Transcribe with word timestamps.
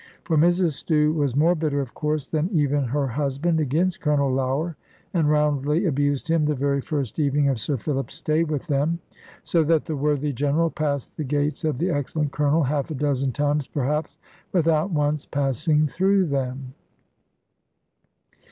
For 0.23 0.35
Mrs 0.35 0.71
Stew 0.71 1.13
was 1.13 1.35
more 1.35 1.53
bitter 1.53 1.79
of 1.79 1.93
course 1.93 2.27
than 2.27 2.49
even 2.51 2.85
her 2.85 3.05
husband 3.05 3.59
against 3.59 4.01
Colonel 4.01 4.33
Lougher, 4.33 4.75
and 5.13 5.29
roundly 5.29 5.85
abused 5.85 6.27
him 6.27 6.43
the 6.45 6.55
very 6.55 6.81
first 6.81 7.19
evening 7.19 7.49
of 7.49 7.59
Sir 7.59 7.77
Philip's 7.77 8.15
stay 8.15 8.43
with 8.43 8.65
them. 8.65 8.97
So 9.43 9.63
that 9.65 9.85
the 9.85 9.95
worthy 9.95 10.33
General 10.33 10.71
passed 10.71 11.17
the 11.17 11.23
gates 11.23 11.63
of 11.63 11.77
the 11.77 11.91
excellent 11.91 12.31
Colonel, 12.31 12.63
half 12.63 12.89
a 12.89 12.95
dozen 12.95 13.31
times 13.31 13.67
perhaps, 13.67 14.17
without 14.51 14.89
once 14.89 15.27
passing 15.27 15.85
through 15.85 16.25
them. 16.25 16.73